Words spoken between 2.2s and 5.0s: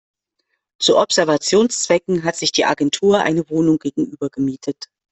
hat sich die Agentur eine Wohnung gegenüber gemietet.